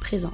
[0.00, 0.32] Présente.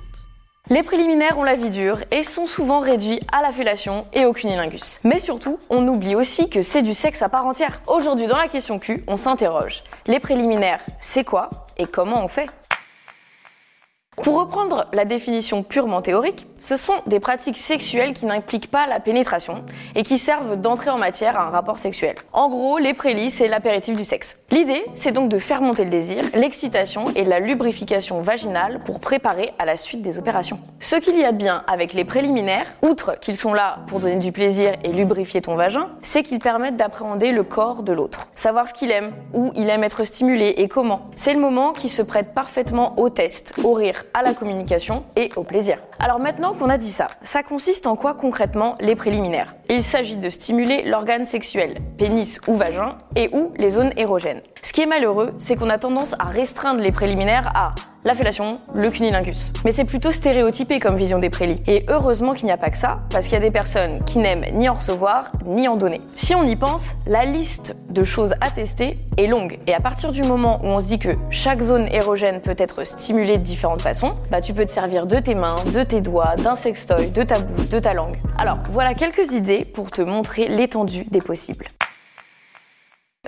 [0.70, 4.32] Les préliminaires ont la vie dure et sont souvent réduits à la fellation et au
[4.32, 5.00] cunilingus.
[5.02, 7.80] Mais surtout, on oublie aussi que c'est du sexe à part entière.
[7.88, 9.82] Aujourd'hui, dans la question Q, on s'interroge.
[10.06, 12.48] Les préliminaires, c'est quoi et comment on fait?
[14.22, 18.98] Pour reprendre la définition purement théorique, ce sont des pratiques sexuelles qui n'impliquent pas la
[18.98, 19.62] pénétration
[19.94, 22.16] et qui servent d'entrée en matière à un rapport sexuel.
[22.32, 24.38] En gros, les prélis, c'est l'apéritif du sexe.
[24.50, 29.52] L'idée, c'est donc de faire monter le désir, l'excitation et la lubrification vaginale pour préparer
[29.58, 30.58] à la suite des opérations.
[30.80, 34.16] Ce qu'il y a de bien avec les préliminaires, outre qu'ils sont là pour donner
[34.16, 38.28] du plaisir et lubrifier ton vagin, c'est qu'ils permettent d'appréhender le corps de l'autre.
[38.34, 41.10] Savoir ce qu'il aime, où il aime être stimulé et comment.
[41.16, 45.28] C'est le moment qui se prête parfaitement au test, au rire, à la communication et
[45.36, 45.76] au plaisir.
[45.98, 49.54] Alors maintenant qu'on a dit ça, ça consiste en quoi concrètement les préliminaires?
[49.68, 54.40] Il s'agit de stimuler l'organe sexuel, pénis ou vagin, et ou les zones érogènes.
[54.76, 58.60] Ce qui est malheureux, c'est qu'on a tendance à restreindre les préliminaires à la fellation,
[58.74, 59.50] le cunilingus.
[59.64, 61.62] Mais c'est plutôt stéréotypé comme vision des prélis.
[61.66, 64.18] Et heureusement qu'il n'y a pas que ça, parce qu'il y a des personnes qui
[64.18, 66.02] n'aiment ni en recevoir, ni en donner.
[66.12, 69.56] Si on y pense, la liste de choses à tester est longue.
[69.66, 72.84] Et à partir du moment où on se dit que chaque zone érogène peut être
[72.84, 76.36] stimulée de différentes façons, bah tu peux te servir de tes mains, de tes doigts,
[76.36, 78.18] d'un sextoy, de ta bouche, de ta langue.
[78.36, 81.64] Alors voilà quelques idées pour te montrer l'étendue des possibles.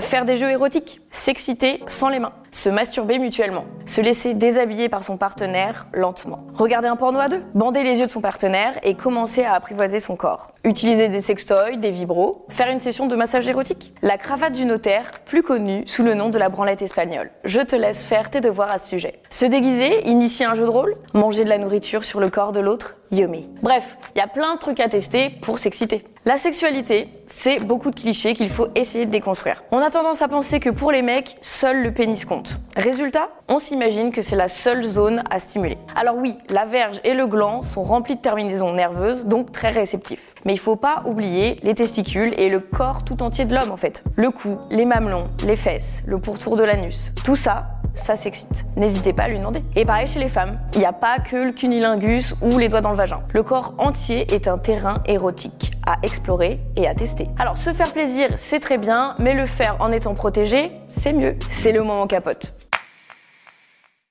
[0.01, 5.05] Faire des jeux érotiques, s'exciter sans les mains, se masturber mutuellement, se laisser déshabiller par
[5.05, 8.95] son partenaire lentement, regarder un porno à deux, bander les yeux de son partenaire et
[8.95, 13.49] commencer à apprivoiser son corps, utiliser des sextoys, des vibros, faire une session de massage
[13.49, 17.31] érotique, la cravate du notaire, plus connue sous le nom de la branlette espagnole.
[17.45, 19.21] Je te laisse faire tes devoirs à ce sujet.
[19.31, 22.61] Se déguiser, initier un jeu de rôle, manger de la nourriture sur le corps de
[22.61, 23.49] l'autre, yummy.
[23.63, 26.05] Bref, il y a plein de trucs à tester pour s'exciter.
[26.25, 29.63] La sexualité, c'est beaucoup de clichés qu'il faut essayer de déconstruire.
[29.71, 32.38] On a tendance à penser que pour les mecs, seul le pénis compte.
[32.77, 35.79] Résultat, on s'imagine que c'est la seule zone à stimuler.
[35.97, 40.35] Alors oui, la verge et le gland sont remplis de terminaisons nerveuses, donc très réceptifs.
[40.45, 43.77] Mais il faut pas oublier les testicules et le corps tout entier de l'homme en
[43.77, 44.05] fait.
[44.17, 47.11] Le cou, les mamelons, les fesses, le pourtour de l'anus.
[47.25, 48.65] Tout ça, ça s'excite.
[48.77, 49.63] N'hésitez pas à lui demander.
[49.77, 52.81] Et pareil chez les femmes, il n'y a pas que le cunilingus ou les doigts
[52.81, 53.19] dans le vagin.
[53.33, 57.29] Le corps entier est un terrain érotique à explorer et à tester.
[57.39, 61.35] Alors se faire plaisir, c'est très bien, mais le faire en étant protégé, c'est mieux.
[61.51, 62.53] C'est le moment capote.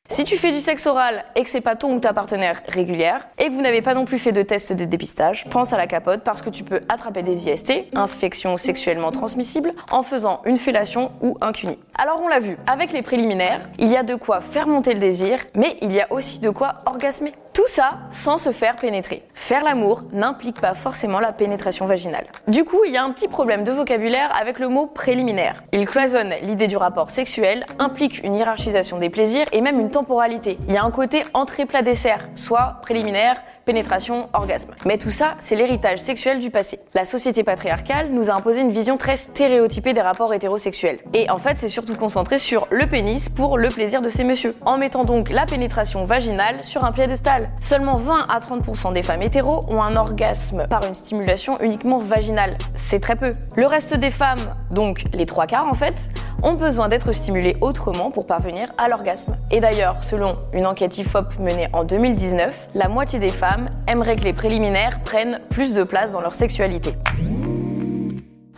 [0.09, 3.27] Si tu fais du sexe oral et que c'est pas ton ou ta partenaire régulière
[3.37, 5.85] et que vous n'avez pas non plus fait de test de dépistage, pense à la
[5.85, 11.11] capote parce que tu peux attraper des IST, infections sexuellement transmissibles, en faisant une fellation
[11.21, 11.77] ou un cuni.
[11.93, 14.99] Alors on l'a vu, avec les préliminaires, il y a de quoi faire monter le
[14.99, 17.33] désir, mais il y a aussi de quoi orgasmer.
[17.57, 19.23] Tout ça sans se faire pénétrer.
[19.33, 22.27] Faire l'amour n'implique pas forcément la pénétration vaginale.
[22.47, 25.63] Du coup, il y a un petit problème de vocabulaire avec le mot préliminaire.
[25.71, 30.59] Il cloisonne l'idée du rapport sexuel, implique une hiérarchisation des plaisirs et même une temporalité.
[30.67, 34.73] Il y a un côté entrée plat dessert, soit préliminaire, pénétration, orgasme.
[34.85, 36.79] Mais tout ça, c'est l'héritage sexuel du passé.
[36.93, 40.99] La société patriarcale nous a imposé une vision très stéréotypée des rapports hétérosexuels.
[41.13, 44.55] Et en fait, c'est surtout concentré sur le pénis pour le plaisir de ces messieurs,
[44.65, 47.46] en mettant donc la pénétration vaginale sur un piédestal.
[47.59, 52.57] Seulement 20 à 30% des femmes hétéros ont un orgasme par une stimulation uniquement vaginale.
[52.75, 53.33] C'est très peu.
[53.55, 54.39] Le reste des femmes,
[54.71, 56.09] donc les trois quarts en fait,
[56.43, 59.37] ont besoin d'être stimulées autrement pour parvenir à l'orgasme.
[59.51, 64.23] Et d'ailleurs, selon une enquête IFOP menée en 2019, la moitié des femmes aimeraient que
[64.23, 66.93] les préliminaires prennent plus de place dans leur sexualité.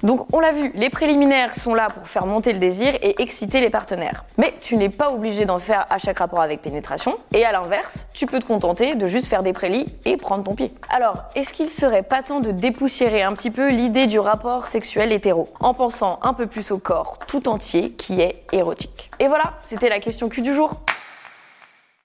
[0.04, 3.60] Donc on l'a vu, les préliminaires sont là pour faire monter le désir et exciter
[3.60, 4.24] les partenaires.
[4.38, 7.16] Mais tu n'es pas obligé d'en faire à chaque rapport avec pénétration.
[7.34, 10.56] Et à l'inverse, tu peux te contenter de juste faire des prélis et prendre ton
[10.56, 10.74] pied.
[10.90, 15.12] Alors, est-ce qu'il serait pas temps de dépoussiérer un petit peu l'idée du rapport sexuel
[15.12, 19.12] hétéro en pensant un peu plus au corps tout entier qui est érotique?
[19.20, 20.76] Et voilà, c'était la question Q du jour.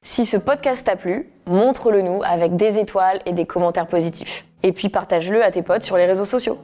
[0.03, 4.45] Si ce podcast t'a plu, montre-le nous avec des étoiles et des commentaires positifs.
[4.63, 6.59] Et puis partage-le à tes potes sur les réseaux sociaux.